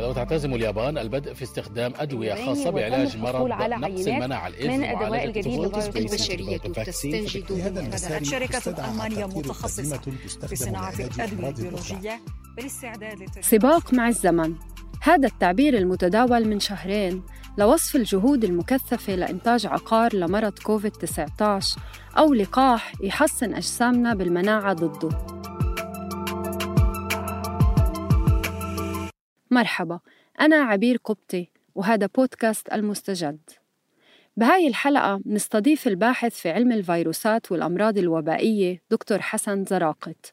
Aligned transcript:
لو 0.00 0.12
تعتزم 0.12 0.54
اليابان 0.54 0.98
البدء 0.98 1.34
في 1.34 1.42
استخدام 1.42 1.92
أدوية 1.96 2.46
خاصة 2.46 2.70
بعلاج 2.70 3.16
مرض 3.16 3.48
نقص 3.62 4.06
المناعة 4.06 4.48
الإيدز 4.48 4.74
من 4.74 4.94
ومعالجة 4.94 5.24
الجديد 5.24 5.60
لفيروس 5.60 5.96
البشرية 5.96 6.56
تستنجد 6.58 7.52
من 7.52 8.24
شركة 8.24 8.90
ألمانيا 8.90 9.26
متخصصة 9.26 10.00
في 10.48 10.56
صناعة 10.56 10.94
الأدوية 10.98 11.48
البيولوجية 11.48 12.20
بالإستعداد 12.56 13.18
سباق 13.40 13.94
مع 13.94 14.08
الزمن. 14.08 14.54
هذا 15.02 15.28
التعبير 15.28 15.78
المتداول 15.78 16.48
من 16.48 16.60
شهرين 16.60 17.22
لوصف 17.58 17.96
الجهود 17.96 18.44
المكثفة 18.44 19.14
لإنتاج 19.14 19.66
عقار 19.66 20.16
لمرض 20.16 20.58
كوفيد-19 20.58 21.78
أو 22.18 22.34
لقاح 22.34 22.92
يحسن 23.00 23.54
أجسامنا 23.54 24.14
بالمناعة 24.14 24.72
ضده. 24.72 25.08
مرحبا 29.56 30.00
أنا 30.40 30.56
عبير 30.56 30.96
قبطي 31.04 31.48
وهذا 31.74 32.08
بودكاست 32.14 32.72
المستجد. 32.72 33.38
بهاي 34.36 34.68
الحلقة 34.68 35.20
نستضيف 35.26 35.88
الباحث 35.88 36.40
في 36.40 36.50
علم 36.50 36.72
الفيروسات 36.72 37.52
والأمراض 37.52 37.98
الوبائية 37.98 38.82
دكتور 38.90 39.18
حسن 39.18 39.64
زراقت 39.64 40.32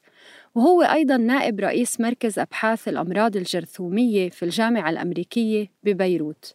وهو 0.54 0.82
أيضا 0.82 1.16
نائب 1.16 1.60
رئيس 1.60 2.00
مركز 2.00 2.38
أبحاث 2.38 2.88
الأمراض 2.88 3.36
الجرثومية 3.36 4.30
في 4.30 4.42
الجامعة 4.42 4.90
الأمريكية 4.90 5.70
ببيروت. 5.84 6.54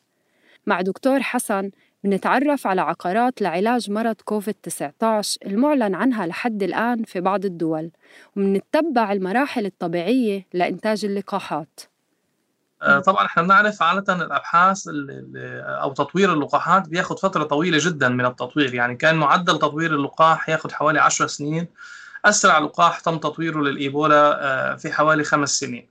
مع 0.65 0.81
دكتور 0.81 1.19
حسن 1.21 1.71
بنتعرف 2.03 2.67
على 2.67 2.81
عقارات 2.81 3.41
لعلاج 3.41 3.91
مرض 3.91 4.15
كوفيد-19 4.15 5.37
المعلن 5.45 5.95
عنها 5.95 6.27
لحد 6.27 6.63
الآن 6.63 7.03
في 7.03 7.21
بعض 7.21 7.45
الدول 7.45 7.91
ومنتبع 8.35 9.11
المراحل 9.11 9.65
الطبيعية 9.65 10.45
لإنتاج 10.53 11.05
اللقاحات. 11.05 11.79
طبعا 13.05 13.25
إحنا 13.25 13.44
بنعرف 13.44 13.81
عادة 13.83 14.13
الأبحاث 14.13 14.88
ال- 14.88 15.11
ال- 15.11 15.61
أو 15.81 15.94
تطوير 15.94 16.33
اللقاحات 16.33 16.87
بياخد 16.89 17.20
فترة 17.20 17.43
طويلة 17.43 17.77
جدا 17.81 18.09
من 18.09 18.26
التطوير. 18.26 18.73
يعني 18.73 18.95
كان 18.95 19.15
معدل 19.15 19.59
تطوير 19.59 19.95
اللقاح 19.95 20.49
ياخد 20.49 20.71
حوالي 20.71 20.99
10 20.99 21.27
سنين. 21.27 21.67
أسرع 22.26 22.59
لقاح 22.59 22.99
تم 22.99 23.17
تطويره 23.17 23.59
للإيبولا 23.59 24.43
آه، 24.43 24.76
في 24.76 24.92
حوالي 24.92 25.23
خمس 25.23 25.49
سنين. 25.59 25.87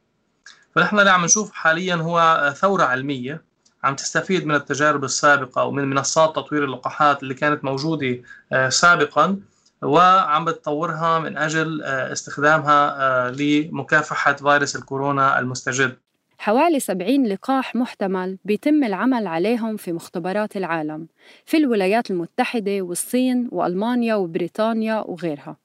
فنحن 0.74 0.98
اللي 0.98 1.10
عم 1.10 1.24
نشوف 1.24 1.52
حاليا 1.52 1.94
هو 1.96 2.18
آه، 2.20 2.50
ثورة 2.50 2.84
علمية 2.84 3.42
عم 3.84 3.94
تستفيد 3.96 4.46
من 4.46 4.54
التجارب 4.54 5.04
السابقة 5.04 5.64
ومن 5.64 5.90
منصات 5.90 6.36
تطوير 6.36 6.64
اللقاحات 6.64 7.22
اللي 7.22 7.34
كانت 7.34 7.64
موجودة 7.64 8.22
آه، 8.52 8.68
سابقا 8.68 9.36
وعم 9.82 10.44
بتطورها 10.44 11.18
من 11.18 11.36
أجل 11.38 11.82
آه، 11.84 12.12
استخدامها 12.12 12.96
آه، 13.00 13.30
لمكافحة 13.30 14.32
فيروس 14.32 14.76
الكورونا 14.76 15.38
المستجد. 15.38 15.96
حوالي 16.40 16.80
70 16.80 17.26
لقاح 17.26 17.74
محتمل 17.74 18.38
بيتم 18.44 18.84
العمل 18.84 19.26
عليهم 19.26 19.76
في 19.76 19.92
مختبرات 19.92 20.56
العالم 20.56 21.08
في 21.44 21.56
الولايات 21.56 22.10
المتحدة 22.10 22.82
والصين 22.82 23.48
وألمانيا 23.52 24.14
وبريطانيا 24.14 25.00
وغيرها. 25.00 25.56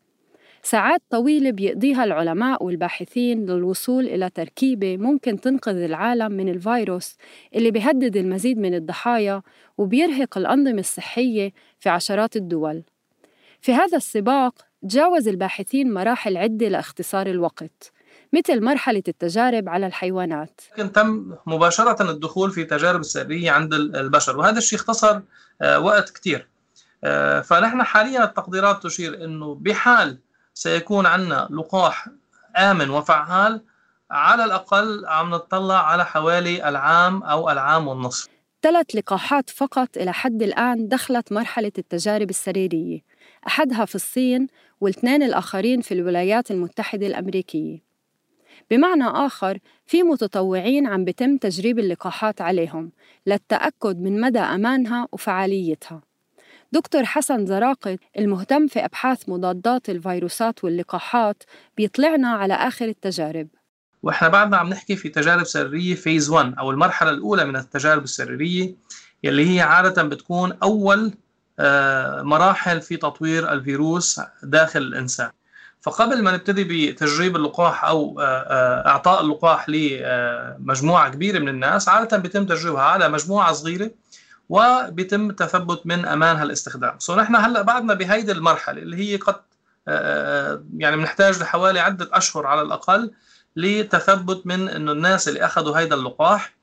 ساعات 0.64 1.02
طويلة 1.10 1.52
بيقضيها 1.52 2.04
العلماء 2.04 2.64
والباحثين 2.64 3.46
للوصول 3.46 4.06
إلى 4.06 4.30
تركيبة 4.30 4.98
ممكن 4.98 5.42
تنقذ 5.42 5.78
العالم 5.78 6.32
من 6.32 6.50
الفيروس 6.50 7.18
اللي 7.56 7.72
بيهدد 7.72 8.18
المزيد 8.18 8.58
من 8.58 8.74
الضحايا 8.74 9.42
وبيرهق 9.78 10.38
الأنظمة 10.38 10.80
الصحية 10.80 11.52
في 11.80 11.90
عشرات 11.90 12.36
الدول. 12.36 12.84
في 13.62 13.74
هذا 13.74 13.98
السباق 13.98 14.66
تجاوز 14.84 15.28
الباحثين 15.28 15.94
مراحل 15.94 16.38
عدة 16.38 16.68
لاختصار 16.68 17.28
الوقت 17.28 17.92
مثل 18.34 18.64
مرحلة 18.64 19.04
التجارب 19.08 19.70
على 19.70 19.88
الحيوانات. 19.88 20.62
لكن 20.74 20.92
تم 20.92 21.36
مباشرة 21.46 22.12
الدخول 22.12 22.52
في 22.52 22.64
تجارب 22.64 23.04
سرية 23.04 23.52
عند 23.52 23.74
ال- 23.74 23.96
البشر 23.96 24.38
وهذا 24.38 24.58
الشيء 24.58 24.80
اختصر 24.80 25.20
آه، 25.62 25.80
وقت 25.80 26.10
كتير. 26.10 26.48
آه، 27.04 27.42
فنحن 27.42 27.84
حاليا 27.84 28.24
التقديرات 28.24 28.84
تشير 28.84 29.24
أنه 29.26 29.56
بحال 29.56 30.20
سيكون 30.54 31.06
عندنا 31.06 31.48
لقاح 31.52 32.08
آمن 32.58 32.90
وفعال 32.90 33.62
على 34.12 34.44
الأقل 34.44 35.06
عم 35.06 35.30
نطلع 35.30 35.88
على 35.88 36.06
حوالي 36.06 36.70
العام 36.70 37.24
أو 37.24 37.50
العام 37.50 37.88
والنصف. 37.88 38.28
ثلاث 38.62 38.96
لقاحات 38.96 39.50
فقط 39.50 39.98
إلى 39.98 40.14
حد 40.14 40.44
الآن 40.44 40.88
دخلت 40.88 41.32
مرحلة 41.32 41.72
التجارب 41.78 42.30
السريرية 42.30 43.00
أحدها 43.48 43.86
في 43.86 43.96
الصين 43.96 44.48
والاثنين 44.82 45.24
الآخرين 45.24 45.82
في 45.82 45.94
الولايات 45.94 46.52
المتحدة 46.52 47.08
الأمريكية. 47.08 47.93
بمعنى 48.72 49.08
آخر 49.08 49.60
في 49.86 50.04
متطوعين 50.04 50.88
عم 50.88 51.06
بتم 51.06 51.38
تجريب 51.38 51.80
اللقاحات 51.80 52.42
عليهم 52.42 52.92
للتأكد 53.28 54.00
من 54.00 54.22
مدى 54.22 54.40
أمانها 54.40 55.08
وفعاليتها. 55.12 56.02
دكتور 56.72 57.06
حسن 57.06 57.46
زراقت 57.46 58.00
المهتم 58.20 58.68
في 58.68 58.86
أبحاث 58.86 59.30
مضادات 59.30 59.90
الفيروسات 59.90 60.64
واللقاحات 60.64 61.44
بيطلعنا 61.78 62.28
على 62.28 62.54
آخر 62.54 62.86
التجارب. 62.86 63.48
وإحنا 64.04 64.28
بعدنا 64.28 64.58
عم 64.58 64.70
نحكي 64.70 64.96
في 64.96 65.10
تجارب 65.10 65.44
سريريه 65.44 65.96
phase 65.96 66.30
1 66.30 66.54
أو 66.60 66.72
المرحلة 66.72 67.10
الأولى 67.10 67.46
من 67.46 67.56
التجارب 67.56 68.04
السريريه 68.04 68.76
يلي 69.24 69.56
هي 69.56 69.62
عادة 69.62 70.04
بتكون 70.04 70.58
أول 70.64 71.14
آه، 71.60 72.22
مراحل 72.22 72.82
في 72.82 72.98
تطوير 72.98 73.54
الفيروس 73.54 74.22
داخل 74.44 74.82
الإنسان. 74.82 75.32
فقبل 75.84 76.24
ما 76.24 76.32
نبتدي 76.32 76.92
بتجريب 76.92 77.36
اللقاح 77.36 77.86
أو 77.86 78.20
آه، 78.20 78.24
آه، 78.24 78.88
إعطاء 78.88 79.22
اللقاح 79.22 79.70
لمجموعة 79.70 81.10
كبيرة 81.10 81.40
من 81.40 81.50
الناس 81.50 81.90
عادة 81.90 82.18
بيتم 82.18 82.46
تجريبها 82.46 82.82
على 82.82 83.10
مجموعة 83.10 83.54
صغيرة 83.54 83.92
وبيتم 84.50 85.32
تثبت 85.32 85.82
من 85.86 86.06
امانها 86.06 86.44
الاستخدام 86.44 87.00
so 87.00 87.16
نحن 87.16 87.36
هلأ 87.36 87.62
بعدنا 87.62 87.94
بهيدي 87.94 88.32
المرحلة 88.32 88.82
اللي 88.82 88.98
هي 88.98 89.16
قد 89.18 89.36
آه، 89.88 90.64
يعني 90.78 90.98
بنحتاج 90.98 91.40
لحوالي 91.42 91.80
عدة 91.80 92.10
أشهر 92.14 92.48
على 92.48 92.62
الأقل 92.62 93.12
لتثبت 93.56 94.48
من 94.48 94.70
إنه 94.70 94.92
الناس 94.92 95.28
اللي 95.28 95.46
أخذوا 95.46 95.80
هيدا 95.80 95.96
اللقاح 95.96 96.54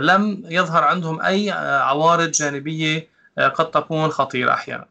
لم 0.00 0.42
يظهر 0.44 0.84
عندهم 0.84 1.20
أي 1.20 1.50
عوارض 1.80 2.30
جانبية 2.30 3.08
قد 3.38 3.70
تكون 3.70 4.10
خطيرة 4.10 4.52
أحيانا. 4.52 4.86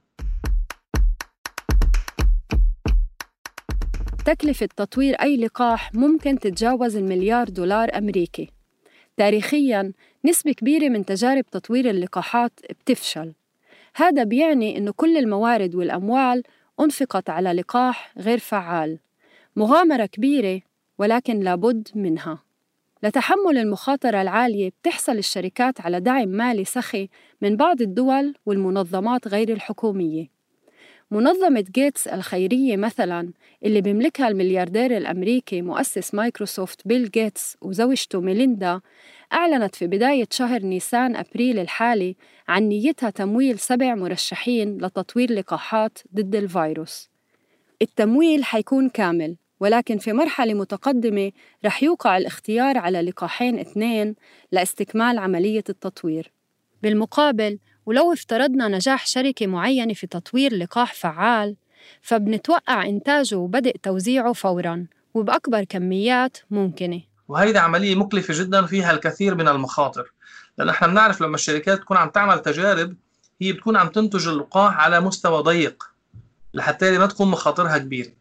تكلفة 4.29 4.69
تطوير 4.77 5.15
أي 5.15 5.37
لقاح 5.37 5.95
ممكن 5.95 6.39
تتجاوز 6.39 6.97
المليار 6.97 7.49
دولار 7.49 7.97
أمريكي. 7.97 8.49
تاريخياً 9.17 9.93
نسبة 10.25 10.51
كبيرة 10.51 10.89
من 10.89 11.05
تجارب 11.05 11.45
تطوير 11.45 11.89
اللقاحات 11.89 12.51
بتفشل. 12.69 13.33
هذا 13.95 14.23
بيعني 14.23 14.77
إنه 14.77 14.91
كل 14.91 15.17
الموارد 15.17 15.75
والأموال 15.75 16.43
أنفقت 16.79 17.29
على 17.29 17.53
لقاح 17.53 18.13
غير 18.17 18.37
فعال. 18.37 18.99
مغامرة 19.55 20.05
كبيرة 20.05 20.61
ولكن 20.97 21.39
لابد 21.39 21.87
منها. 21.95 22.43
لتحمل 23.03 23.57
المخاطرة 23.57 24.21
العالية 24.21 24.69
بتحصل 24.69 25.17
الشركات 25.17 25.81
على 25.81 25.99
دعم 25.99 26.27
مالي 26.27 26.65
سخي 26.65 27.09
من 27.41 27.57
بعض 27.57 27.81
الدول 27.81 28.35
والمنظمات 28.45 29.27
غير 29.27 29.53
الحكومية. 29.53 30.38
منظمة 31.11 31.65
جيتس 31.75 32.07
الخيرية 32.07 32.77
مثلاً 32.77 33.31
اللي 33.65 33.81
بيملكها 33.81 34.27
الملياردير 34.27 34.97
الأمريكي 34.97 35.61
مؤسس 35.61 36.13
مايكروسوفت 36.13 36.87
بيل 36.87 37.11
جيتس 37.11 37.57
وزوجته 37.61 38.21
ميليندا 38.21 38.81
أعلنت 39.33 39.75
في 39.75 39.87
بداية 39.87 40.27
شهر 40.31 40.61
نيسان 40.61 41.15
أبريل 41.15 41.59
الحالي 41.59 42.15
عن 42.47 42.63
نيتها 42.63 43.09
تمويل 43.09 43.59
سبع 43.59 43.95
مرشحين 43.95 44.77
لتطوير 44.77 45.33
لقاحات 45.33 45.97
ضد 46.15 46.35
الفيروس. 46.35 47.09
التمويل 47.81 48.43
حيكون 48.43 48.89
كامل 48.89 49.35
ولكن 49.59 49.97
في 49.97 50.13
مرحلة 50.13 50.53
متقدمة 50.53 51.31
رح 51.65 51.83
يوقع 51.83 52.17
الاختيار 52.17 52.77
على 52.77 53.01
لقاحين 53.01 53.59
اثنين 53.59 54.15
لاستكمال 54.51 55.17
عملية 55.17 55.63
التطوير. 55.69 56.31
بالمقابل 56.83 57.59
ولو 57.89 58.13
افترضنا 58.13 58.67
نجاح 58.67 59.07
شركة 59.07 59.47
معينة 59.47 59.93
في 59.93 60.07
تطوير 60.07 60.53
لقاح 60.53 60.93
فعال 60.93 61.55
فبنتوقع 62.01 62.85
إنتاجه 62.85 63.35
وبدء 63.35 63.75
توزيعه 63.83 64.33
فوراً 64.33 64.85
وبأكبر 65.13 65.63
كميات 65.63 66.37
ممكنة. 66.51 67.01
وهيدي 67.27 67.57
عملية 67.57 67.95
مكلفة 67.95 68.43
جدا 68.43 68.63
وفيها 68.63 68.91
الكثير 68.91 69.35
من 69.35 69.47
المخاطر 69.47 70.11
لأن 70.57 70.69
إحنا 70.69 70.87
بنعرف 70.87 71.21
لما 71.21 71.35
الشركات 71.35 71.79
تكون 71.79 71.97
عم 71.97 72.09
تعمل 72.09 72.41
تجارب 72.41 72.95
هي 73.41 73.53
بتكون 73.53 73.77
عم 73.77 73.87
تنتج 73.87 74.27
اللقاح 74.27 74.79
على 74.79 74.99
مستوى 74.99 75.43
ضيق 75.43 75.83
لحتى 76.53 76.97
ما 76.97 77.05
تكون 77.05 77.27
مخاطرها 77.27 77.77
كبيرة. 77.77 78.11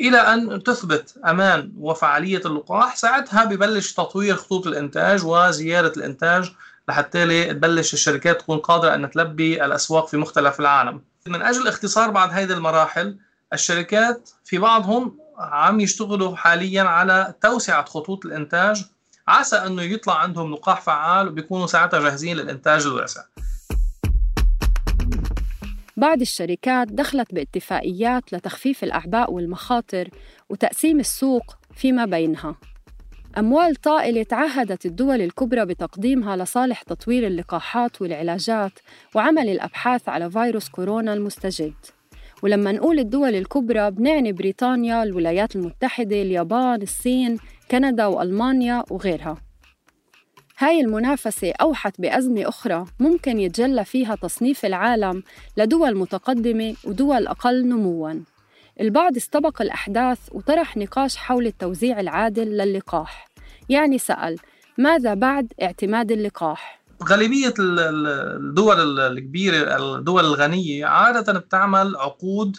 إلى 0.00 0.16
أن 0.16 0.62
تثبت 0.62 1.14
أمان 1.26 1.72
وفعالية 1.78 2.40
اللقاح 2.46 2.96
ساعتها 2.96 3.44
ببلش 3.44 3.92
تطوير 3.92 4.34
خطوط 4.36 4.66
الإنتاج 4.66 5.24
وزيادة 5.24 5.92
الإنتاج 5.96 6.52
لحتى 6.88 7.44
تبلش 7.44 7.94
الشركات 7.94 8.40
تكون 8.40 8.58
قادرة 8.58 8.94
أن 8.94 9.10
تلبي 9.10 9.64
الأسواق 9.64 10.08
في 10.08 10.16
مختلف 10.16 10.60
العالم. 10.60 11.02
من 11.26 11.42
أجل 11.42 11.68
اختصار 11.68 12.10
بعض 12.10 12.30
هذه 12.32 12.52
المراحل 12.52 13.18
الشركات 13.52 14.30
في 14.44 14.58
بعضهم 14.58 15.18
عم 15.38 15.80
يشتغلوا 15.80 16.36
حاليا 16.36 16.82
على 16.82 17.34
توسعة 17.40 17.84
خطوط 17.84 18.26
الإنتاج 18.26 18.84
عسى 19.28 19.56
أنه 19.56 19.82
يطلع 19.82 20.18
عندهم 20.18 20.52
لقاح 20.52 20.80
فعال 20.80 21.28
وبيكونوا 21.28 21.66
ساعتها 21.66 22.00
جاهزين 22.00 22.36
للإنتاج 22.36 22.86
الواسع. 22.86 23.22
بعض 25.96 26.20
الشركات 26.20 26.88
دخلت 26.88 27.34
باتفاقيات 27.34 28.32
لتخفيف 28.32 28.84
الأعباء 28.84 29.32
والمخاطر 29.32 30.08
وتقسيم 30.48 31.00
السوق 31.00 31.56
فيما 31.76 32.04
بينها. 32.04 32.56
أموال 33.38 33.74
طائلة 33.74 34.22
تعهدت 34.22 34.86
الدول 34.86 35.20
الكبرى 35.22 35.66
بتقديمها 35.66 36.36
لصالح 36.36 36.82
تطوير 36.82 37.26
اللقاحات 37.26 38.02
والعلاجات 38.02 38.72
وعمل 39.14 39.48
الأبحاث 39.48 40.08
على 40.08 40.30
فيروس 40.30 40.68
كورونا 40.68 41.14
المستجد. 41.14 41.74
ولما 42.42 42.72
نقول 42.72 42.98
الدول 42.98 43.34
الكبرى 43.34 43.90
بنعني 43.90 44.32
بريطانيا، 44.32 45.02
الولايات 45.02 45.56
المتحدة، 45.56 46.22
اليابان، 46.22 46.82
الصين، 46.82 47.38
كندا 47.70 48.06
وألمانيا 48.06 48.84
وغيرها. 48.90 49.36
هاي 50.58 50.80
المنافسة 50.80 51.52
أوحت 51.60 52.00
بأزمة 52.00 52.48
أخرى 52.48 52.84
ممكن 53.00 53.40
يتجلى 53.40 53.84
فيها 53.84 54.14
تصنيف 54.14 54.64
العالم 54.64 55.22
لدول 55.56 55.96
متقدمة 55.96 56.74
ودول 56.84 57.26
أقل 57.26 57.68
نمواً. 57.68 58.33
البعض 58.80 59.16
استبق 59.16 59.62
الأحداث 59.62 60.18
وطرح 60.32 60.76
نقاش 60.76 61.16
حول 61.16 61.46
التوزيع 61.46 62.00
العادل 62.00 62.48
للقاح. 62.48 63.28
يعني 63.68 63.98
سأل 63.98 64.38
ماذا 64.78 65.14
بعد 65.14 65.52
اعتماد 65.62 66.12
اللقاح؟ 66.12 66.80
غالبية 67.02 67.54
الدول 67.58 69.00
الكبيرة 69.00 69.76
الدول 69.96 70.24
الغنية 70.24 70.86
عادة 70.86 71.38
بتعمل 71.38 71.96
عقود 71.96 72.56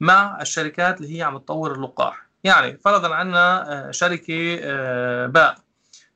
مع 0.00 0.38
الشركات 0.40 1.00
اللي 1.00 1.18
هي 1.18 1.22
عم 1.22 1.38
تطور 1.38 1.74
اللقاح. 1.74 2.26
يعني 2.44 2.76
فرضا 2.76 3.14
عنا 3.14 3.72
آه، 3.72 3.90
شركة 3.90 4.58
آه، 4.62 5.26
باء. 5.26 5.56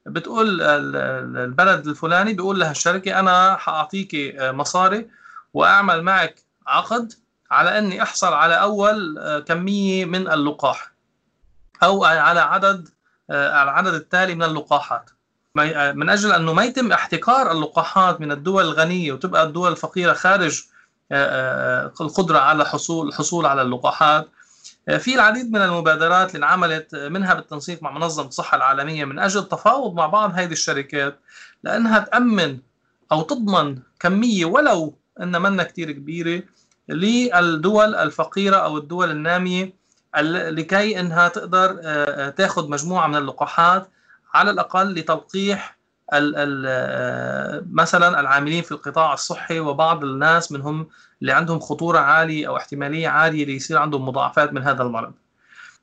بتقول 0.06 0.62
البلد 0.62 1.86
الفلاني 1.86 2.34
بيقول 2.34 2.60
لها 2.60 2.70
الشركة 2.70 3.20
أنا 3.20 3.56
حأعطيك 3.56 4.14
آه، 4.14 4.52
مصاري 4.52 5.08
وأعمل 5.54 6.02
معك 6.02 6.44
عقد 6.66 7.12
على 7.50 7.78
أني 7.78 8.02
أحصل 8.02 8.32
على 8.32 8.54
أول 8.54 9.18
كمية 9.48 10.04
من 10.04 10.30
اللقاح 10.30 10.92
أو 11.82 12.04
على 12.04 12.40
عدد 12.40 12.88
العدد 13.30 13.94
التالي 13.94 14.34
من 14.34 14.42
اللقاحات. 14.42 15.10
من 15.94 16.10
أجل 16.10 16.32
أنه 16.32 16.52
ما 16.52 16.64
يتم 16.64 16.92
احتكار 16.92 17.52
اللقاحات 17.52 18.20
من 18.20 18.32
الدول 18.32 18.64
الغنية 18.64 19.12
وتبقى 19.12 19.42
الدول 19.44 19.72
الفقيرة 19.72 20.12
خارج 20.12 20.62
آه، 21.12 21.84
آه، 21.84 21.92
القدرة 22.00 22.38
على 22.38 22.64
حصول 22.64 23.08
الحصول 23.08 23.46
على 23.46 23.62
اللقاحات. 23.62 24.28
آه، 24.88 24.96
في 24.96 25.14
العديد 25.14 25.52
من 25.52 25.62
المبادرات 25.62 26.34
اللي 26.34 26.46
انعملت 26.46 26.94
منها 26.94 27.34
بالتنسيق 27.34 27.82
مع 27.82 27.90
منظمة 27.90 28.28
الصحة 28.28 28.56
العالمية 28.56 29.04
من 29.04 29.18
أجل 29.18 29.40
التفاوض 29.40 29.94
مع 29.94 30.06
بعض 30.06 30.32
هذه 30.34 30.52
الشركات 30.52 31.20
لأنها 31.62 31.98
تأمن 31.98 32.58
أو 33.12 33.22
تضمن 33.22 33.78
كمية 34.00 34.44
ولو 34.44 34.98
أن 35.20 35.42
منا 35.42 35.62
كثير 35.62 35.92
كبيرة 35.92 36.42
للدول 36.90 37.94
الفقيرة 37.94 38.56
أو 38.56 38.78
الدول 38.78 39.10
النامية 39.10 39.80
لكي 40.50 41.00
إنها 41.00 41.28
تقدر 41.28 41.74
تاخذ 42.30 42.70
مجموعة 42.70 43.06
من 43.06 43.16
اللقاحات 43.16 43.88
على 44.34 44.50
الأقل 44.50 44.94
لتلقيح 44.94 45.80
ال 46.14 46.34
ال 46.36 47.74
مثلا 47.74 48.20
العاملين 48.20 48.62
في 48.62 48.72
القطاع 48.72 49.12
الصحي 49.12 49.60
وبعض 49.60 50.04
الناس 50.04 50.52
منهم 50.52 50.88
اللي 51.20 51.32
عندهم 51.32 51.60
خطورة 51.60 51.98
عالية 51.98 52.48
أو 52.48 52.56
احتمالية 52.56 53.08
عالية 53.08 53.44
ليصير 53.44 53.78
عندهم 53.78 54.08
مضاعفات 54.08 54.52
من 54.52 54.62
هذا 54.62 54.82
المرض. 54.82 55.12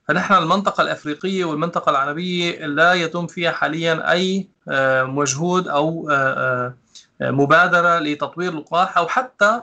فنحن 0.07 0.33
المنطقة 0.33 0.81
الأفريقية 0.81 1.45
والمنطقة 1.45 1.89
العربية 1.89 2.65
لا 2.65 2.93
يتم 2.93 3.27
فيها 3.27 3.51
حاليا 3.51 4.11
أي 4.11 4.47
آه، 4.69 5.03
مجهود 5.03 5.67
أو 5.67 6.09
آه، 6.11 6.73
آه، 7.21 7.31
مبادرة 7.31 7.99
لتطوير 7.99 8.53
لقاح 8.53 8.97
أو 8.97 9.07
حتى 9.07 9.61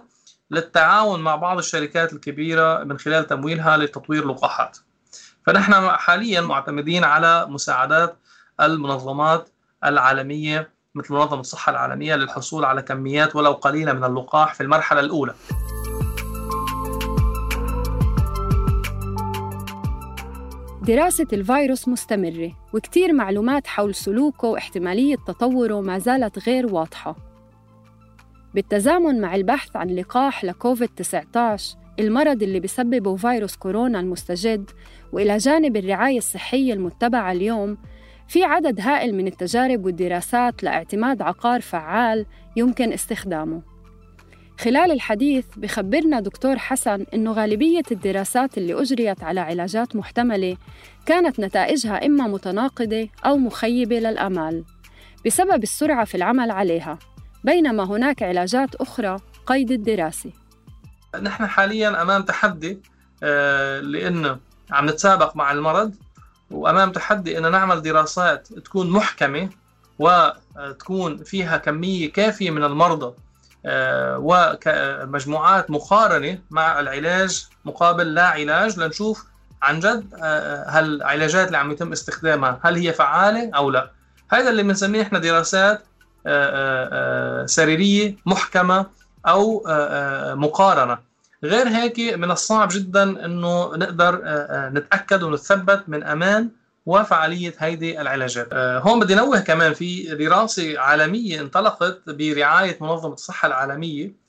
للتعاون 0.51 1.21
مع 1.21 1.37
بعض 1.37 1.59
الشركات 1.59 2.13
الكبيرة 2.13 2.85
من 2.85 2.99
خلال 2.99 3.27
تمويلها 3.27 3.77
لتطوير 3.77 4.29
لقاحات 4.29 4.79
فنحن 5.47 5.91
حاليا 5.91 6.41
معتمدين 6.41 7.05
على 7.05 7.47
مساعدات 7.47 8.17
المنظمات 8.61 9.49
العالمية 9.85 10.71
مثل 10.95 11.15
منظمة 11.15 11.41
الصحة 11.41 11.73
العالمية 11.73 12.17
للحصول 12.17 12.65
على 12.65 12.83
كميات 12.83 13.37
ولو 13.37 13.53
قليلة 13.53 13.93
من 13.93 14.05
اللقاح 14.05 14.55
في 14.55 14.63
المرحلة 14.63 15.01
الأولى. 15.01 15.35
دراسة 20.83 21.27
الفيروس 21.33 21.89
مستمرة 21.89 22.53
وكتير 22.73 23.13
معلومات 23.13 23.67
حول 23.67 23.95
سلوكه 23.95 24.49
واحتمالية 24.49 25.17
تطوره 25.27 25.81
ما 25.81 25.99
زالت 25.99 26.49
غير 26.49 26.75
واضحة. 26.75 27.34
بالتزامن 28.55 29.21
مع 29.21 29.35
البحث 29.35 29.77
عن 29.77 29.89
لقاح 29.89 30.45
لكوفيد-19 30.45 31.39
المرض 31.99 32.43
اللي 32.43 32.61
بسببه 32.61 33.17
فيروس 33.17 33.57
كورونا 33.57 34.01
المستجد 34.01 34.71
وإلى 35.13 35.37
جانب 35.37 35.77
الرعاية 35.77 36.19
الصحية 36.19 36.73
المتبعة 36.73 37.33
اليوم 37.33 37.79
في 38.29 38.45
عدد 38.45 38.81
هائل 38.81 39.15
من 39.15 39.27
التجارب 39.27 39.85
والدراسات 39.85 40.63
لاعتماد 40.63 41.23
عقار 41.23 41.61
فعال 41.61 42.27
يمكن 42.57 42.93
استخدامه. 42.93 43.63
خلال 44.59 44.93
الحديث 44.93 45.47
بخبرنا 45.57 46.21
دكتور 46.21 46.59
حسن 46.59 47.07
إنه 47.15 47.33
غالبية 47.33 47.83
الدراسات 47.93 48.59
اللي 48.59 48.83
أجريت 48.83 49.25
على 49.25 49.41
علاجات 49.41 49.97
محتملة 49.97 50.57
كانت 51.07 51.41
نتائجها 51.41 52.07
إما 52.07 52.27
متناقضة 52.27 53.09
أو 53.27 53.37
مخيبة 53.37 53.99
للآمال 53.99 54.65
بسبب 55.27 55.63
السرعة 55.63 56.05
في 56.05 56.15
العمل 56.15 56.51
عليها. 56.51 56.99
بينما 57.45 57.85
هناك 57.85 58.23
علاجات 58.23 58.75
أخرى 58.75 59.17
قيد 59.47 59.71
الدراسة. 59.71 60.31
نحن 61.23 61.47
حاليا 61.47 62.03
أمام 62.03 62.23
تحدي 62.23 62.83
آه، 63.23 63.81
لأنه 63.81 64.39
عم 64.71 64.87
نتسابق 64.87 65.37
مع 65.37 65.53
المرض 65.53 65.95
وأمام 66.51 66.93
تحدي 66.93 67.39
ان 67.39 67.51
نعمل 67.51 67.83
دراسات 67.83 68.53
تكون 68.53 68.91
محكمة 68.91 69.49
وتكون 69.99 71.25
فيها 71.25 71.57
كمية 71.57 72.13
كافية 72.13 72.51
من 72.51 72.65
المرضى 72.65 73.15
آه، 73.67 74.19
ومجموعات 74.19 75.71
مقارنة 75.71 76.39
مع 76.51 76.81
العلاج 76.81 77.47
مقابل 77.65 78.15
لا 78.15 78.27
علاج 78.27 78.79
لنشوف 78.79 79.25
عن 79.63 79.81
جد 79.81 80.15
آه، 80.23 80.65
هل 80.69 80.95
العلاجات 80.95 81.47
اللي 81.47 81.59
عم 81.59 81.71
يتم 81.71 81.93
استخدامها 81.93 82.61
هل 82.63 82.77
هي 82.77 82.93
فعالة 82.93 83.51
أو 83.57 83.71
لا. 83.71 83.91
هذا 84.29 84.51
اللي 84.51 84.63
بنسميه 84.63 85.03
إحنا 85.03 85.19
دراسات 85.19 85.79
آه، 85.79 85.94
سريرية 87.47 88.17
محكمة 88.27 88.87
أو 89.27 89.65
مقارنة 90.35 90.99
غير 91.45 91.69
هيك 91.69 92.15
من 92.15 92.31
الصعب 92.31 92.69
جدا 92.73 93.25
إنه 93.25 93.77
نقدر 93.77 94.15
آه، 94.15 94.29
آه، 94.29 94.71
نتأكد 94.71 95.23
ونتثبت 95.23 95.85
من 95.89 96.03
أمان 96.05 96.51
وفعالية 96.87 97.55
هيدي 97.59 98.01
العلاجات. 98.01 98.49
آه، 98.53 98.79
هون 98.79 99.01
بدي 99.01 99.15
نوه 99.15 99.41
كمان 99.41 99.75
في 99.75 100.15
دراسة 100.15 100.79
عالمية 100.79 101.41
انطلقت 101.41 102.01
برعاية 102.07 102.79
منظمة 102.81 103.15
الصحة 103.15 103.47
العالمية 103.47 104.25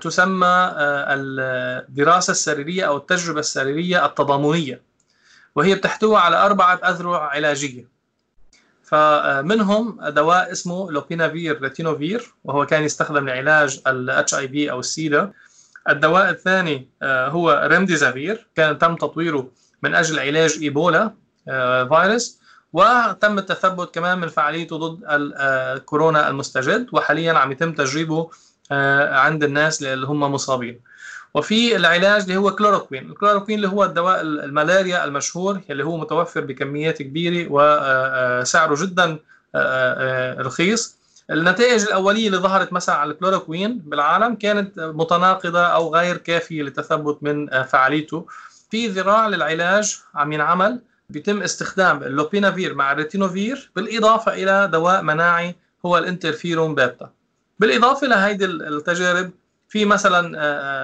تسمى 0.00 0.72
الدراسة 0.78 2.30
السريرية 2.30 2.84
أو 2.84 2.96
التجربة 2.96 3.40
السريرية 3.40 4.06
التضامنية 4.06 4.82
وهي 5.56 5.74
بتحتوي 5.74 6.16
على 6.16 6.36
أربعة 6.36 6.74
أذرع 6.74 7.28
علاجية 7.28 7.88
فمنهم 8.86 9.98
دواء 10.08 10.52
اسمه 10.52 10.92
لوبينافير 10.92 11.62
ريتينوفير 11.62 12.34
وهو 12.44 12.66
كان 12.66 12.82
يستخدم 12.82 13.28
لعلاج 13.28 13.80
ال 13.86 14.34
HIV 14.34 14.70
أو 14.70 14.80
السيدا 14.80 15.32
الدواء 15.88 16.30
الثاني 16.30 16.88
هو 17.02 17.68
ريمديزافير 17.70 18.46
كان 18.54 18.78
تم 18.78 18.96
تطويره 18.96 19.50
من 19.82 19.94
أجل 19.94 20.18
علاج 20.18 20.58
Ebola 20.62 21.12
virus 21.88 22.40
وتم 22.72 23.38
التثبت 23.38 23.94
كمان 23.94 24.18
من 24.18 24.28
فعاليته 24.28 24.76
ضد 24.76 25.00
الكورونا 25.08 26.28
المستجد 26.28 26.86
وحاليا 26.92 27.32
عم 27.32 27.52
يتم 27.52 27.72
تجريبه 27.72 28.30
عند 29.10 29.44
الناس 29.44 29.82
اللي 29.82 30.06
هم 30.06 30.20
مصابين. 30.20 30.80
وفي 31.36 31.76
العلاج 31.76 32.22
اللي 32.22 32.36
هو 32.36 32.50
كلوروكوين. 32.54 33.10
الكلوروكوين 33.10 33.58
اللي 33.58 33.68
هو 33.68 33.84
الدواء 33.84 34.20
الملاريا 34.20 35.04
المشهور 35.04 35.60
اللي 35.70 35.84
هو 35.84 35.96
متوفر 35.96 36.40
بكميات 36.40 37.02
كبيرة 37.02 37.46
وسعره 37.50 38.76
جدا 38.84 39.18
رخيص. 40.40 40.96
النتائج 41.30 41.82
الأولية 41.82 42.26
اللي 42.26 42.38
ظهرت 42.38 42.72
مثلا 42.72 42.94
على 42.94 43.10
الكلوروكوين 43.10 43.78
بالعالم 43.78 44.34
كانت 44.34 44.80
متناقضة 44.80 45.62
أو 45.66 45.94
غير 45.94 46.16
كافية 46.16 46.62
للتثبت 46.62 47.18
من 47.22 47.62
فعاليته. 47.62 48.26
في 48.70 48.86
ذراع 48.88 49.28
للعلاج 49.28 49.98
عم 50.14 50.32
ينعمل 50.32 50.80
بيتم 51.10 51.42
استخدام 51.42 52.02
اللوبينافير 52.02 52.74
مع 52.74 52.92
الريتونافير 52.92 53.70
بالإضافة 53.76 54.34
إلى 54.34 54.68
دواء 54.72 55.02
مناعي 55.02 55.54
هو 55.86 55.98
الانترفيرون 55.98 56.74
بيتا 56.74 57.10
بالإضافة 57.58 58.06
لهيدي 58.06 58.44
التجارب 58.44 59.30
في 59.68 59.84
مثلا 59.84 60.40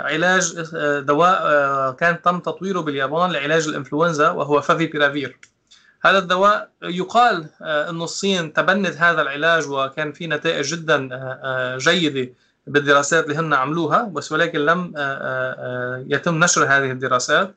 علاج 0.07 0.61
دواء 1.01 1.93
كان 1.93 2.23
تم 2.23 2.39
تطويره 2.39 2.81
باليابان 2.81 3.31
لعلاج 3.33 3.69
الإنفلونزا 3.69 4.31
وهو 4.31 4.61
فافي 4.61 4.87
بيرافير 4.87 5.39
هذا 6.05 6.19
الدواء 6.19 6.69
يقال 6.83 7.47
أن 7.63 8.03
الصين 8.03 8.53
تبنت 8.53 8.97
هذا 8.97 9.23
العلاج 9.23 9.69
وكان 9.69 10.13
في 10.13 10.27
نتائج 10.27 10.75
جدا 10.75 11.09
جيدة 11.77 12.33
بالدراسات 12.67 13.25
اللي 13.25 13.37
هن 13.37 13.55
عملوها 13.55 14.03
بس 14.03 14.33
ولكن 14.33 14.59
لم 14.59 14.93
يتم 16.09 16.45
نشر 16.45 16.65
هذه 16.65 16.91
الدراسات. 16.91 17.55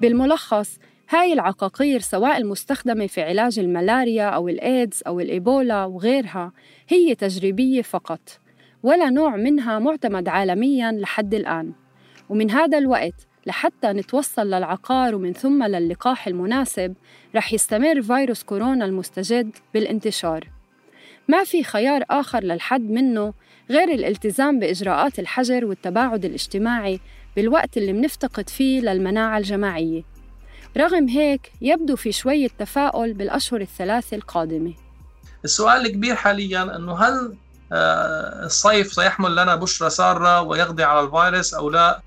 بالملخص 0.00 0.78
هاي 1.12 1.32
العقاقير 1.32 2.00
سواء 2.00 2.38
المستخدمة 2.38 3.06
في 3.06 3.22
علاج 3.22 3.58
الملاريا 3.58 4.28
أو 4.28 4.48
الإيدز 4.48 5.02
أو 5.06 5.20
الإيبولا 5.20 5.84
وغيرها 5.84 6.52
هي 6.88 7.14
تجريبية 7.14 7.82
فقط 7.82 8.40
ولا 8.82 9.10
نوع 9.10 9.36
منها 9.36 9.78
معتمد 9.78 10.28
عالمياً 10.28 10.92
لحد 10.92 11.34
الآن. 11.34 11.72
ومن 12.28 12.50
هذا 12.50 12.78
الوقت 12.78 13.26
لحتى 13.46 13.86
نتوصل 13.86 14.46
للعقار 14.46 15.14
ومن 15.14 15.32
ثم 15.32 15.62
للقاح 15.62 16.26
المناسب 16.26 16.94
رح 17.34 17.52
يستمر 17.52 18.02
فيروس 18.02 18.42
كورونا 18.42 18.84
المستجد 18.84 19.56
بالانتشار. 19.74 20.48
ما 21.28 21.44
في 21.44 21.64
خيار 21.64 22.04
آخر 22.10 22.44
للحد 22.44 22.90
منه 22.90 23.32
غير 23.70 23.88
الالتزام 23.88 24.58
بإجراءات 24.58 25.18
الحجر 25.18 25.64
والتباعد 25.64 26.24
الاجتماعي 26.24 27.00
بالوقت 27.36 27.76
اللي 27.76 27.92
منفتقد 27.92 28.48
فيه 28.48 28.80
للمناعة 28.80 29.38
الجماعية. 29.38 30.19
رغم 30.76 31.08
هيك 31.08 31.52
يبدو 31.60 31.96
في 31.96 32.12
شوية 32.12 32.48
تفاؤل 32.58 33.12
بالأشهر 33.12 33.60
الثلاثة 33.60 34.16
القادمة. 34.16 34.74
السؤال 35.44 35.86
الكبير 35.86 36.14
حاليا 36.14 36.76
أنه 36.76 36.94
هل 36.94 37.34
الصيف 38.44 38.92
سيحمل 38.92 39.32
لنا 39.32 39.54
بشرة 39.54 39.88
سارة 39.88 40.42
ويقضي 40.42 40.82
على 40.82 41.00
الفيروس 41.00 41.54
أو 41.54 41.70
لا؟ 41.70 42.00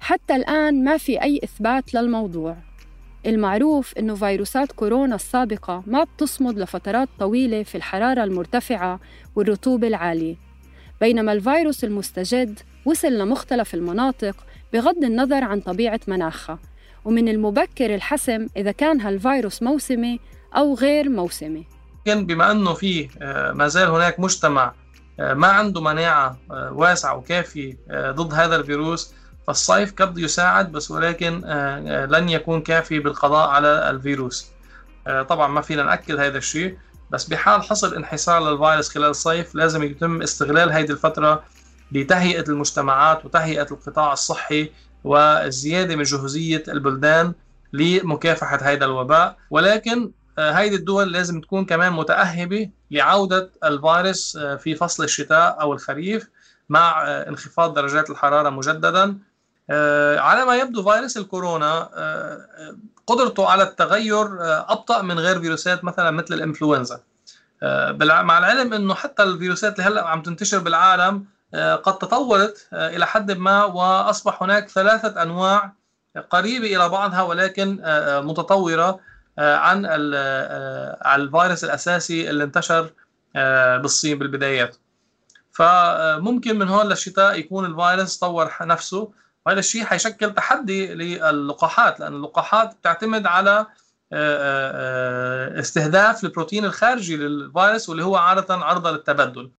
حتى 0.00 0.36
الآن 0.36 0.84
ما 0.84 0.96
في 0.96 1.22
أي 1.22 1.40
إثبات 1.44 1.94
للموضوع. 1.94 2.56
المعروف 3.26 3.98
إنه 3.98 4.14
فيروسات 4.14 4.72
كورونا 4.72 5.14
السابقة 5.14 5.82
ما 5.86 6.04
بتصمد 6.04 6.58
لفترات 6.58 7.08
طويلة 7.18 7.62
في 7.62 7.74
الحرارة 7.74 8.24
المرتفعة 8.24 9.00
والرطوبة 9.36 9.88
العالية. 9.88 10.36
بينما 11.00 11.32
الفيروس 11.32 11.84
المستجد 11.84 12.58
وصل 12.84 13.12
لمختلف 13.12 13.74
المناطق 13.74 14.36
بغض 14.72 15.04
النظر 15.04 15.44
عن 15.44 15.60
طبيعة 15.60 16.00
مناخها. 16.06 16.58
ومن 17.04 17.28
المبكر 17.28 17.94
الحسم 17.94 18.46
إذا 18.56 18.72
كان 18.72 19.00
هالفيروس 19.00 19.62
موسمي 19.62 20.20
أو 20.56 20.74
غير 20.74 21.08
موسمي. 21.08 21.66
لكن 22.06 22.26
بما 22.26 22.50
أنه 22.50 22.72
في 22.74 23.08
ما 23.54 23.68
زال 23.68 23.88
هناك 23.88 24.20
مجتمع 24.20 24.72
ما 25.18 25.46
عنده 25.46 25.80
مناعة 25.80 26.38
واسعة 26.50 27.16
وكافية 27.16 27.76
ضد 27.90 28.34
هذا 28.34 28.56
الفيروس 28.56 29.14
فالصيف 29.46 29.94
قد 29.94 30.18
يساعد 30.18 30.72
بس 30.72 30.90
ولكن 30.90 31.40
لن 32.10 32.28
يكون 32.28 32.60
كافي 32.60 32.98
بالقضاء 32.98 33.48
على 33.48 33.90
الفيروس. 33.90 34.50
طبعا 35.28 35.48
ما 35.48 35.60
فينا 35.60 35.82
نأكد 35.82 36.20
هذا 36.20 36.38
الشيء 36.38 36.78
بس 37.10 37.24
بحال 37.24 37.62
حصل 37.62 37.94
انحسار 37.94 38.50
للفيروس 38.50 38.88
خلال 38.88 39.10
الصيف 39.10 39.54
لازم 39.54 39.82
يتم 39.82 40.22
استغلال 40.22 40.72
هذه 40.72 40.90
الفترة 40.90 41.42
لتهيئة 41.92 42.44
المجتمعات 42.48 43.24
وتهيئة 43.24 43.66
القطاع 43.70 44.12
الصحي 44.12 44.70
والزيادة 45.04 45.96
من 45.96 46.02
جهوزية 46.02 46.62
البلدان 46.68 47.32
لمكافحة 47.72 48.58
هذا 48.62 48.84
الوباء. 48.84 49.36
ولكن 49.50 50.10
هذه 50.38 50.74
الدول 50.74 51.12
لازم 51.12 51.40
تكون 51.40 51.64
كمان 51.64 51.92
متأهبة 51.92 52.70
لعودة 52.90 53.50
الفيروس 53.64 54.38
في 54.38 54.74
فصل 54.74 55.04
الشتاء 55.04 55.60
أو 55.60 55.72
الخريف 55.72 56.28
مع 56.68 57.02
انخفاض 57.08 57.74
درجات 57.74 58.10
الحرارة 58.10 58.50
مجددا. 58.50 59.18
على 60.18 60.44
ما 60.44 60.56
يبدو 60.56 60.82
فيروس 60.82 61.16
الكورونا 61.16 61.88
قدرته 63.06 63.48
على 63.48 63.62
التغير 63.62 64.26
أبطأ 64.72 65.02
من 65.02 65.18
غير 65.18 65.40
فيروسات 65.40 65.84
مثلا 65.84 66.10
مثل 66.10 66.34
الإنفلونزا. 66.34 67.00
مع 68.02 68.38
العلم 68.38 68.72
أنه 68.72 68.94
حتى 68.94 69.22
الفيروسات 69.22 69.78
اللي 69.78 69.90
هلأ 69.90 70.08
عم 70.08 70.22
تنتشر 70.22 70.58
بالعالم 70.58 71.24
قد 71.54 71.98
تطورت 71.98 72.68
إلى 72.72 73.06
حد 73.06 73.32
ما 73.32 73.64
وأصبح 73.64 74.42
هناك 74.42 74.68
ثلاثة 74.68 75.22
أنواع 75.22 75.72
قريبة 76.30 76.76
إلى 76.76 76.88
بعضها 76.88 77.22
ولكن 77.22 77.82
متطورة 78.24 79.00
عن 79.38 79.86
الفيروس 81.06 81.64
الأساسي 81.64 82.30
اللي 82.30 82.44
انتشر 82.44 82.90
بالصين 83.82 84.18
بالبدايات. 84.18 84.76
فممكن 85.52 86.58
من 86.58 86.68
هون 86.68 86.86
للشتاء 86.86 87.38
يكون 87.38 87.64
الفيروس 87.64 88.18
طور 88.18 88.50
نفسه 88.60 89.12
وهذا 89.46 89.58
الشيء 89.58 89.84
حيشكل 89.84 90.34
تحدي 90.34 90.94
للقاحات 90.94 92.00
لأن 92.00 92.14
اللقاحات 92.14 92.76
بتعتمد 92.76 93.26
على 93.26 93.66
استهداف 95.60 96.24
البروتين 96.24 96.64
الخارجي 96.64 97.16
للفيروس 97.16 97.88
واللي 97.88 98.04
هو 98.04 98.16
عادة 98.16 98.54
عرضة 98.54 98.90
للتبدل. 98.90 99.50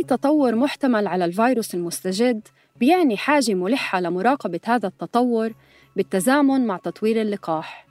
أي 0.00 0.04
تطور 0.04 0.54
محتمل 0.54 1.06
على 1.06 1.24
الفيروس 1.24 1.74
المستجد 1.74 2.48
بيعني 2.76 3.16
حاجة 3.16 3.54
ملحة 3.54 4.00
لمراقبة 4.00 4.60
هذا 4.64 4.86
التطور 4.88 5.52
بالتزامن 5.96 6.66
مع 6.66 6.76
تطوير 6.76 7.20
اللقاح. 7.20 7.86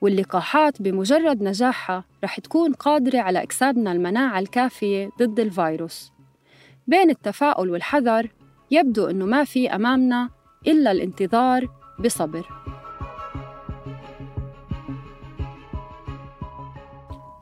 واللقاحات 0.00 0.82
بمجرد 0.82 1.42
نجاحها 1.42 2.04
رح 2.24 2.40
تكون 2.40 2.72
قادرة 2.72 3.18
على 3.18 3.42
إكسابنا 3.42 3.92
المناعة 3.92 4.38
الكافية 4.38 5.10
ضد 5.18 5.40
الفيروس. 5.40 6.12
بين 6.86 7.10
التفاؤل 7.10 7.70
والحذر 7.70 8.28
يبدو 8.70 9.06
أنه 9.06 9.26
ما 9.26 9.44
في 9.44 9.74
أمامنا 9.74 10.30
إلا 10.66 10.90
الانتظار 10.90 11.68
بصبر. 12.04 12.48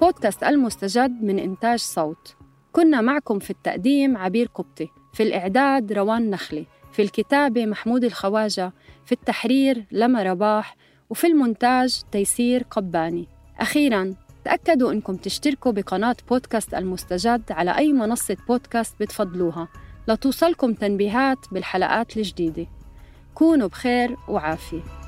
بودكاست 0.01 0.45
المستجد 0.45 1.23
من 1.23 1.39
إنتاج 1.39 1.79
صوت. 1.79 2.38
كنا 2.79 3.01
معكم 3.01 3.39
في 3.39 3.51
التقديم 3.51 4.17
عبير 4.17 4.49
قبطي 4.55 4.89
في 5.13 5.23
الإعداد 5.23 5.93
روان 5.93 6.31
نخلي 6.31 6.67
في 6.93 7.03
الكتابة 7.03 7.67
محمود 7.67 8.05
الخواجة 8.05 8.73
في 9.07 9.13
التحرير 9.13 9.85
لما 9.93 10.23
رباح 10.23 10.77
وفي 11.11 11.27
المونتاج 11.27 12.03
تيسير 12.13 12.63
قباني. 12.71 13.29
أخيراً 13.61 14.15
تأكدوا 14.45 14.93
أنكم 14.93 15.17
تشتركوا 15.17 15.73
بقناة 15.73 16.17
بودكاست 16.29 16.75
المستجد 16.75 17.43
على 17.51 17.77
أي 17.79 17.93
منصة 17.93 18.37
بودكاست 18.49 18.95
بتفضلوها 19.01 19.69
لتوصلكم 20.09 20.75
تنبيهات 20.75 21.39
بالحلقات 21.53 22.17
الجديدة. 22.17 22.67
كونوا 23.35 23.69
بخير 23.69 24.17
وعافية. 24.29 25.08